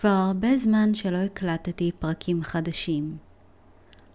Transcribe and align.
כבר 0.00 0.08
הרבה 0.08 0.56
זמן 0.56 0.94
שלא 0.94 1.16
הקלטתי 1.16 1.92
פרקים 1.98 2.42
חדשים. 2.42 3.16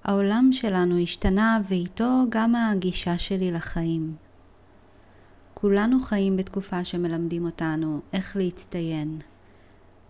העולם 0.03 0.49
שלנו 0.51 0.99
השתנה 0.99 1.59
ואיתו 1.69 2.23
גם 2.29 2.55
הגישה 2.55 3.17
שלי 3.17 3.51
לחיים. 3.51 4.15
כולנו 5.53 5.99
חיים 5.99 6.37
בתקופה 6.37 6.83
שמלמדים 6.83 7.45
אותנו 7.45 8.01
איך 8.13 8.37
להצטיין. 8.37 9.19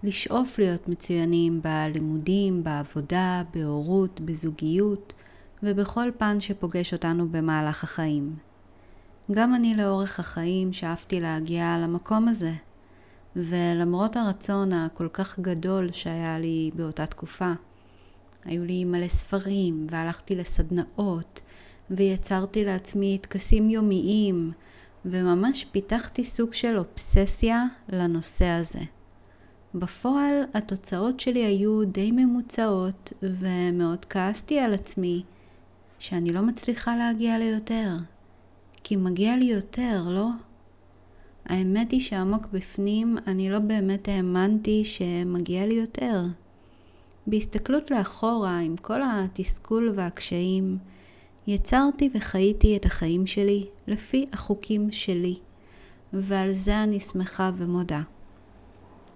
לשאוף 0.04 0.60
להיות 0.60 0.90
מצוינים 0.90 1.62
בלימודים, 1.62 2.64
בעבודה, 2.64 3.44
בהורות, 3.54 4.22
בזוגיות 4.22 5.14
ובכל 5.64 6.10
פן 6.18 6.40
שפוגש 6.40 6.94
אותנו 6.94 7.30
במהלך 7.30 7.84
החיים. 7.84 8.36
גם 9.32 9.56
אני 9.56 9.76
לאורך 9.76 10.20
החיים 10.20 10.74
שאפתי 10.74 11.20
להגיע 11.20 11.78
למקום 11.84 12.28
הזה. 12.28 12.54
ולמרות 13.36 14.16
הרצון 14.16 14.74
הכל 14.74 15.08
כך 15.14 15.40
גדול 15.40 15.92
שהיה 15.92 16.40
לי 16.40 16.72
באותה 16.76 17.06
תקופה, 17.06 17.54
היו 18.46 18.66
לי 18.66 18.86
מלא 18.86 19.08
ספרים, 19.08 19.88
והלכתי 19.90 20.36
לסדנאות, 20.36 21.42
ויצרתי 21.90 22.66
לעצמי 22.66 23.18
טקסים 23.22 23.70
יומיים, 23.70 24.52
וממש 25.06 25.66
פיתחתי 25.72 26.24
סוג 26.24 26.54
של 26.54 26.78
אובססיה 26.78 27.66
לנושא 27.90 28.46
הזה. 28.46 28.80
בפועל 29.76 30.44
התוצאות 30.54 31.20
שלי 31.20 31.46
היו 31.46 31.86
די 31.86 32.12
ממוצעות, 32.12 33.14
ומאוד 33.24 34.06
כעסתי 34.06 34.60
על 34.60 34.74
עצמי 34.74 35.24
שאני 36.00 36.34
לא 36.34 36.42
מצליחה 36.42 36.96
להגיע 36.96 37.38
ליותר. 37.38 37.90
כי 38.84 38.96
מגיע 38.96 39.38
לי 39.38 39.46
יותר, 39.46 40.04
לא? 40.10 40.28
האמת 41.46 41.92
היא 41.92 42.02
שעמוק 42.02 42.48
בפנים 42.52 43.18
אני 43.28 43.50
לא 43.50 43.60
באמת 43.60 44.08
האמנתי 44.08 44.84
שמגיע 44.84 45.66
לי 45.66 45.74
יותר. 45.74 46.24
בהסתכלות 47.28 47.92
לאחורה 47.92 48.60
עם 48.60 48.76
כל 48.78 49.02
התסכול 49.04 49.94
והקשיים, 49.96 50.78
יצרתי 51.48 52.10
וחייתי 52.14 52.78
את 52.78 52.86
החיים 52.86 53.28
שלי 53.28 53.66
לפי 53.88 54.26
החוקים 54.34 54.92
שלי, 54.92 55.36
ועל 56.14 56.54
זה 56.54 56.84
אני 56.84 57.00
שמחה 57.00 57.52
ומודה. 57.58 58.02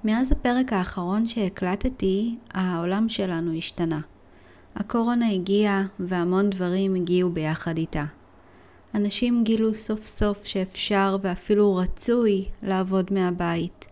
מאז 0.04 0.32
הפרק 0.32 0.74
האחרון 0.74 1.28
שהקלטתי, 1.28 2.36
העולם 2.52 3.10
שלנו 3.10 3.58
השתנה. 3.58 4.00
הקורונה 4.76 5.30
הגיעה 5.30 5.84
והמון 6.00 6.50
דברים 6.50 6.96
הגיעו 6.96 7.30
ביחד 7.30 7.78
איתה. 7.78 8.06
אנשים 8.96 9.44
גילו 9.44 9.74
סוף 9.74 10.06
סוף 10.06 10.46
שאפשר 10.46 11.18
ואפילו 11.22 11.76
רצוי 11.76 12.46
לעבוד 12.64 13.14
מהבית. 13.14 13.88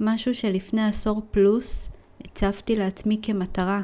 משהו 0.00 0.34
שלפני 0.34 0.84
עשור 0.84 1.22
פלוס 1.30 1.88
הצבתי 2.24 2.76
לעצמי 2.76 3.18
כמטרה. 3.22 3.82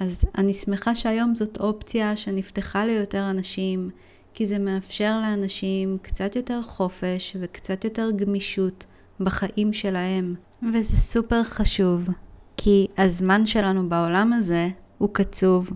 אז 0.00 0.18
אני 0.38 0.54
שמחה 0.54 0.94
שהיום 0.94 1.34
זאת 1.34 1.56
אופציה 1.60 2.16
שנפתחה 2.16 2.86
ליותר 2.86 3.30
אנשים, 3.30 3.90
כי 4.34 4.46
זה 4.46 4.58
מאפשר 4.58 5.18
לאנשים 5.20 5.98
קצת 6.02 6.36
יותר 6.36 6.62
חופש 6.62 7.36
וקצת 7.40 7.84
יותר 7.84 8.10
גמישות 8.16 8.86
בחיים 9.20 9.72
שלהם. 9.72 10.34
וזה 10.72 10.96
סופר 10.96 11.44
חשוב, 11.44 12.08
כי 12.56 12.86
הזמן 12.98 13.46
שלנו 13.46 13.88
בעולם 13.88 14.32
הזה 14.32 14.68
הוא 14.98 15.08
קצוב. 15.12 15.70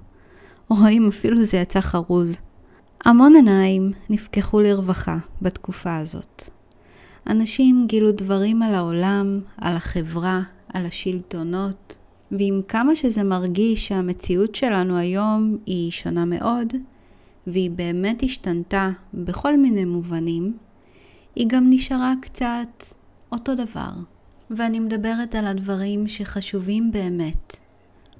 רואים, 0.68 1.08
אפילו 1.08 1.42
זה 1.42 1.56
יצא 1.56 1.80
חרוז. 1.80 2.38
המון 3.06 3.34
עיניים 3.34 3.92
נפקחו 4.10 4.60
לרווחה 4.60 5.18
בתקופה 5.42 5.96
הזאת. 5.96 6.42
אנשים 7.26 7.86
גילו 7.88 8.12
דברים 8.12 8.62
על 8.62 8.74
העולם, 8.74 9.40
על 9.58 9.76
החברה, 9.76 10.42
על 10.72 10.86
השלטונות, 10.86 11.98
ועם 12.30 12.60
כמה 12.68 12.96
שזה 12.96 13.22
מרגיש 13.22 13.88
שהמציאות 13.88 14.54
שלנו 14.54 14.96
היום 14.96 15.56
היא 15.66 15.90
שונה 15.90 16.24
מאוד, 16.24 16.72
והיא 17.46 17.70
באמת 17.70 18.22
השתנתה 18.22 18.90
בכל 19.14 19.56
מיני 19.56 19.84
מובנים, 19.84 20.56
היא 21.36 21.46
גם 21.48 21.66
נשארה 21.70 22.12
קצת 22.22 22.84
אותו 23.32 23.54
דבר. 23.54 23.90
ואני 24.50 24.80
מדברת 24.80 25.34
על 25.34 25.46
הדברים 25.46 26.08
שחשובים 26.08 26.90
באמת. 26.90 27.60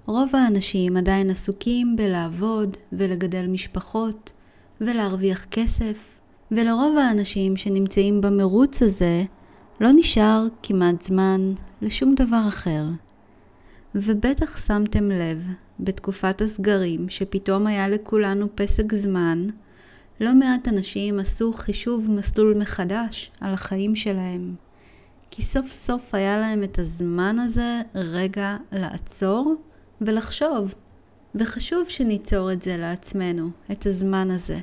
רוב 0.06 0.36
האנשים 0.36 0.96
עדיין 0.96 1.30
עסוקים 1.30 1.96
בלעבוד 1.96 2.76
ולגדל 2.92 3.46
משפחות, 3.46 4.32
ולהרוויח 4.80 5.44
כסף, 5.44 6.20
ולרוב 6.50 6.96
האנשים 6.98 7.56
שנמצאים 7.56 8.20
במרוץ 8.20 8.82
הזה 8.82 9.24
לא 9.80 9.88
נשאר 9.96 10.46
כמעט 10.62 11.02
זמן 11.02 11.52
לשום 11.82 12.14
דבר 12.14 12.44
אחר. 12.48 12.84
ובטח 13.94 14.66
שמתם 14.66 15.10
לב 15.10 15.46
בתקופת 15.80 16.40
הסגרים 16.40 17.08
שפתאום 17.08 17.66
היה 17.66 17.88
לכולנו 17.88 18.48
פסק 18.54 18.94
זמן, 18.94 19.46
לא 20.20 20.34
מעט 20.34 20.68
אנשים 20.68 21.18
עשו 21.18 21.52
חישוב 21.52 22.10
מסלול 22.10 22.54
מחדש 22.58 23.30
על 23.40 23.54
החיים 23.54 23.96
שלהם. 23.96 24.54
כי 25.30 25.42
סוף 25.42 25.70
סוף 25.70 26.14
היה 26.14 26.38
להם 26.38 26.62
את 26.62 26.78
הזמן 26.78 27.38
הזה 27.38 27.80
רגע 27.94 28.56
לעצור 28.72 29.54
ולחשוב 30.00 30.74
וחשוב 31.38 31.88
שניצור 31.88 32.52
את 32.52 32.62
זה 32.62 32.76
לעצמנו, 32.76 33.50
את 33.72 33.86
הזמן 33.86 34.30
הזה. 34.30 34.58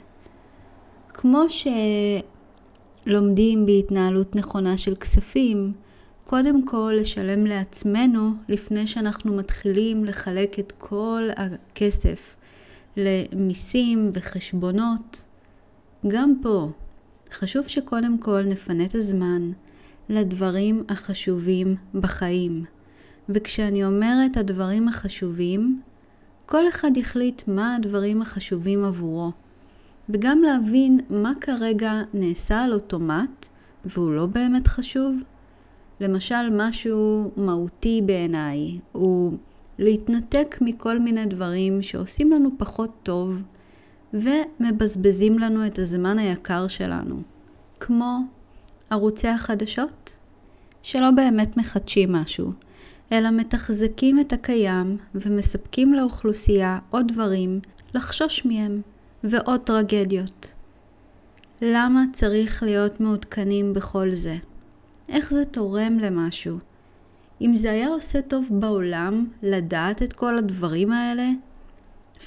כמו 1.14 1.44
שלומדים 3.06 3.66
בהתנהלות 3.66 4.36
נכונה 4.36 4.78
של 4.78 4.96
כספים, 4.96 5.74
קודם 6.24 6.66
כל 6.66 6.94
לשלם 7.00 7.46
לעצמנו 7.46 8.32
לפני 8.50 8.88
שאנחנו 8.88 9.34
מתחילים 9.36 10.06
לחלק 10.06 10.60
את 10.60 10.74
כל 10.78 11.30
הכסף 11.38 12.36
למיסים 12.98 14.12
וחשבונות. 14.14 15.24
גם 16.08 16.34
פה 16.42 16.70
חשוב 17.34 17.68
שקודם 17.68 18.18
כל 18.18 18.42
נפנה 18.44 18.86
את 18.86 18.96
הזמן 18.96 19.52
לדברים 20.10 20.84
החשובים 20.90 21.76
בחיים. 21.94 22.66
וכשאני 23.30 23.86
אומרת 23.86 24.38
הדברים 24.38 24.88
החשובים, 24.88 25.82
כל 26.46 26.70
אחד 26.70 26.98
יחליט 26.98 27.42
מה 27.48 27.76
הדברים 27.76 28.22
החשובים 28.22 28.86
עבורו. 28.86 29.32
וגם 30.10 30.42
להבין 30.42 31.00
מה 31.10 31.32
כרגע 31.42 32.02
נעשה 32.14 32.64
על 32.64 32.74
אוטומט 32.74 33.48
והוא 33.86 34.12
לא 34.12 34.26
באמת 34.26 34.68
חשוב. 34.68 35.22
למשל, 36.00 36.50
משהו 36.52 37.32
מהותי 37.38 38.02
בעיניי 38.06 38.80
הוא 38.92 39.34
להתנתק 39.80 40.58
מכל 40.62 41.00
מיני 41.00 41.26
דברים 41.26 41.82
שעושים 41.82 42.32
לנו 42.32 42.50
פחות 42.58 42.92
טוב 43.04 43.42
ומבזבזים 44.14 45.40
לנו 45.40 45.66
את 45.68 45.80
הזמן 45.80 46.20
היקר 46.20 46.68
שלנו, 46.68 47.22
כמו 47.80 48.20
ערוצי 48.90 49.28
החדשות, 49.28 50.16
שלא 50.84 51.12
באמת 51.12 51.58
מחדשים 51.58 52.12
משהו, 52.12 52.52
אלא 53.14 53.32
מתחזקים 53.32 54.20
את 54.20 54.34
הקיים 54.34 54.98
ומספקים 55.16 55.94
לאוכלוסייה 55.94 56.80
עוד 56.90 57.08
דברים 57.08 57.60
לחשוש 57.94 58.46
מהם 58.46 58.82
ועוד 59.24 59.60
טרגדיות. 59.60 60.54
למה 61.62 62.04
צריך 62.14 62.64
להיות 62.64 63.00
מעודכנים 63.00 63.74
בכל 63.74 64.10
זה? 64.12 64.36
איך 65.10 65.34
זה 65.34 65.46
תורם 65.46 66.00
למשהו? 66.00 66.58
אם 67.42 67.56
זה 67.56 67.72
היה 67.72 67.88
עושה 67.88 68.22
טוב 68.22 68.50
בעולם 68.52 69.28
לדעת 69.44 70.04
את 70.04 70.14
כל 70.14 70.38
הדברים 70.38 70.92
האלה, 70.92 71.30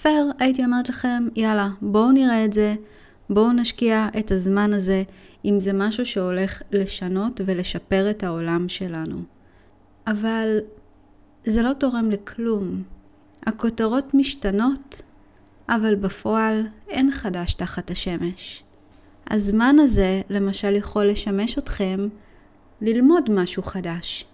פייר, 0.03 0.33
הייתי 0.39 0.65
אומרת 0.65 0.89
לכם, 0.89 1.29
יאללה, 1.37 1.69
בואו 1.83 2.13
נראה 2.13 2.45
את 2.45 2.53
זה, 2.53 2.75
בואו 3.31 3.53
נשקיע 3.53 4.09
את 4.19 4.31
הזמן 4.31 4.73
הזה 4.73 5.03
אם 5.45 5.61
זה 5.61 5.73
משהו 5.73 6.07
שהולך 6.07 6.63
לשנות 6.73 7.41
ולשפר 7.45 8.11
את 8.11 8.25
העולם 8.25 8.69
שלנו. 8.69 9.23
אבל 10.07 10.59
זה 11.47 11.63
לא 11.63 11.73
תורם 11.73 12.11
לכלום. 12.11 12.83
הכותרות 13.47 14.15
משתנות, 14.15 15.03
אבל 15.69 15.95
בפועל 15.95 16.67
אין 16.89 17.13
חדש 17.13 17.55
תחת 17.55 17.91
השמש. 17.91 18.63
הזמן 19.31 19.77
הזה 19.79 20.21
למשל 20.31 20.75
יכול 20.75 21.07
לשמש 21.07 21.59
אתכם 21.59 22.09
ללמוד 22.81 23.31
משהו 23.31 23.63
חדש, 23.63 24.25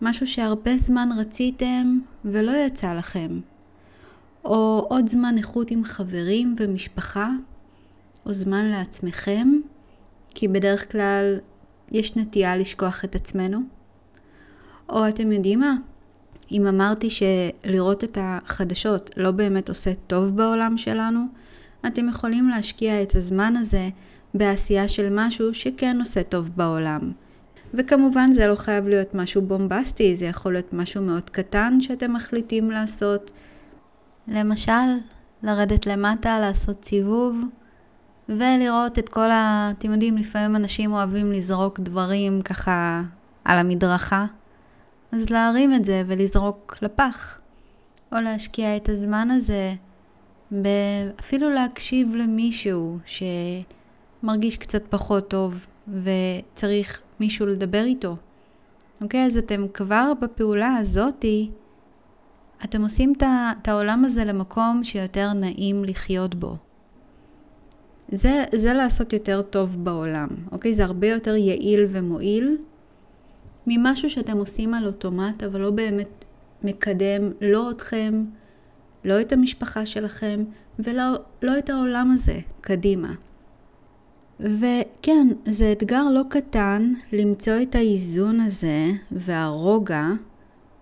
משהו 0.00 0.26
שהרבה 0.26 0.76
זמן 0.76 1.08
רציתם 1.18 1.98
ולא 2.24 2.52
יצא 2.66 2.94
לכם, 2.94 3.40
או 4.44 4.86
עוד 4.90 5.08
זמן 5.08 5.34
איכות 5.38 5.70
עם 5.70 5.84
חברים 5.84 6.56
ומשפחה, 6.58 7.30
או 8.26 8.32
זמן 8.32 8.66
לעצמכם, 8.66 9.48
כי 10.34 10.48
בדרך 10.48 10.92
כלל 10.92 11.38
יש 11.92 12.16
נטייה 12.16 12.56
לשכוח 12.56 13.04
את 13.04 13.14
עצמנו. 13.14 13.60
או 14.88 15.08
אתם 15.08 15.32
יודעים 15.32 15.60
מה? 15.60 15.74
אם 16.52 16.66
אמרתי 16.66 17.08
שלראות 17.10 18.04
את 18.04 18.18
החדשות 18.20 19.10
לא 19.16 19.30
באמת 19.30 19.68
עושה 19.68 19.90
טוב 20.06 20.36
בעולם 20.36 20.78
שלנו, 20.78 21.24
אתם 21.86 22.08
יכולים 22.08 22.48
להשקיע 22.48 23.02
את 23.02 23.14
הזמן 23.14 23.56
הזה 23.56 23.88
בעשייה 24.34 24.88
של 24.88 25.08
משהו 25.10 25.54
שכן 25.54 25.96
עושה 26.00 26.22
טוב 26.22 26.50
בעולם. 26.56 27.12
וכמובן 27.74 28.32
זה 28.32 28.46
לא 28.46 28.54
חייב 28.54 28.88
להיות 28.88 29.14
משהו 29.14 29.42
בומבסטי, 29.42 30.16
זה 30.16 30.26
יכול 30.26 30.52
להיות 30.52 30.72
משהו 30.72 31.02
מאוד 31.02 31.30
קטן 31.30 31.80
שאתם 31.80 32.12
מחליטים 32.12 32.70
לעשות. 32.70 33.30
למשל, 34.28 34.72
לרדת 35.42 35.86
למטה, 35.86 36.40
לעשות 36.40 36.84
סיבוב, 36.84 37.44
ולראות 38.28 38.98
את 38.98 39.08
כל 39.08 39.30
ה... 39.30 39.72
אתם 39.78 39.92
יודעים, 39.92 40.16
לפעמים 40.16 40.56
אנשים 40.56 40.92
אוהבים 40.92 41.32
לזרוק 41.32 41.80
דברים 41.80 42.42
ככה 42.42 43.02
על 43.44 43.58
המדרכה, 43.58 44.26
אז 45.12 45.30
להרים 45.30 45.74
את 45.74 45.84
זה 45.84 46.02
ולזרוק 46.06 46.76
לפח, 46.82 47.40
או 48.12 48.20
להשקיע 48.20 48.76
את 48.76 48.88
הזמן 48.88 49.28
הזה, 49.30 49.74
אפילו 51.20 51.50
להקשיב 51.50 52.14
למישהו 52.14 52.98
שמרגיש 54.22 54.56
קצת 54.56 54.82
פחות 54.90 55.30
טוב 55.30 55.66
וצריך 55.88 57.00
מישהו 57.20 57.46
לדבר 57.46 57.84
איתו. 57.84 58.16
אוקיי? 59.00 59.26
אז 59.26 59.36
אתם 59.36 59.66
כבר 59.74 60.12
בפעולה 60.20 60.76
הזאתי, 60.76 61.50
אתם 62.64 62.82
עושים 62.82 63.12
את 63.62 63.68
העולם 63.68 64.04
הזה 64.04 64.24
למקום 64.24 64.84
שיותר 64.84 65.32
נעים 65.32 65.84
לחיות 65.84 66.34
בו. 66.34 66.56
זה, 68.12 68.44
זה 68.54 68.74
לעשות 68.74 69.12
יותר 69.12 69.42
טוב 69.42 69.84
בעולם, 69.84 70.28
אוקיי? 70.52 70.74
זה 70.74 70.84
הרבה 70.84 71.06
יותר 71.06 71.36
יעיל 71.36 71.86
ומועיל 71.88 72.56
ממשהו 73.72 74.10
שאתם 74.10 74.36
עושים 74.36 74.74
על 74.74 74.86
אוטומט, 74.86 75.42
אבל 75.42 75.60
לא 75.60 75.70
באמת 75.70 76.24
מקדם 76.62 77.22
לא 77.40 77.70
אתכם, 77.70 78.24
לא 79.04 79.20
את 79.20 79.32
המשפחה 79.32 79.86
שלכם, 79.86 80.44
ולא 80.78 81.02
לא 81.42 81.58
את 81.58 81.70
העולם 81.70 82.10
הזה 82.10 82.38
קדימה. 82.60 83.14
וכן, 84.40 85.28
זה 85.44 85.72
אתגר 85.72 86.02
לא 86.14 86.22
קטן 86.30 86.92
למצוא 87.12 87.52
את 87.62 87.74
האיזון 87.74 88.40
הזה 88.40 88.86
והרוגע 89.12 90.06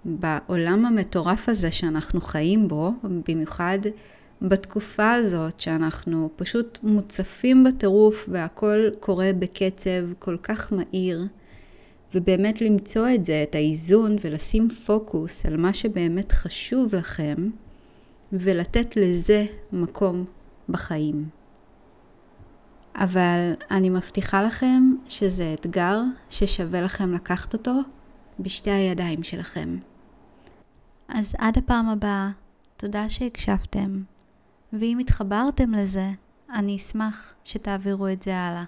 בעולם 0.05 0.87
המטורף 0.87 1.49
הזה 1.49 1.71
שאנחנו 1.71 2.21
חיים 2.21 2.69
בו, 2.69 2.93
במיוחד 3.29 3.79
בתקופה 4.43 5.13
הזאת 5.13 5.61
שאנחנו 5.61 6.31
פשוט 6.37 6.79
מוצפים 6.83 7.65
בטירוף 7.65 8.29
והכל 8.33 8.89
קורה 9.01 9.31
בקצב 9.39 10.13
כל 10.19 10.37
כך 10.43 10.73
מהיר, 10.73 11.27
ובאמת 12.15 12.61
למצוא 12.61 13.09
את 13.15 13.25
זה, 13.25 13.45
את 13.49 13.55
האיזון, 13.55 14.17
ולשים 14.21 14.69
פוקוס 14.87 15.47
על 15.47 15.57
מה 15.57 15.73
שבאמת 15.73 16.33
חשוב 16.33 16.95
לכם, 16.95 17.51
ולתת 18.33 18.97
לזה 18.97 19.47
מקום 19.73 20.25
בחיים. 20.69 21.29
אבל 22.95 23.53
אני 23.71 23.91
מבטיחה 23.91 24.43
לכם 24.43 24.83
שזה 25.09 25.55
אתגר 25.55 26.01
ששווה 26.31 26.81
לכם 26.81 27.15
לקחת 27.15 27.53
אותו 27.53 27.73
בשתי 28.41 28.71
הידיים 28.71 29.23
שלכם. 29.23 29.79
אז 31.09 31.35
עד 31.39 31.59
הפעם 31.59 31.89
הבאה, 31.89 32.31
תודה 32.77 33.09
שהקשבתם, 33.09 34.03
ואם 34.73 34.99
התחברתם 34.99 35.73
לזה, 35.73 36.11
אני 36.53 36.77
אשמח 36.77 37.35
שתעבירו 37.45 38.09
את 38.09 38.23
זה 38.23 38.37
הלאה. 38.37 38.65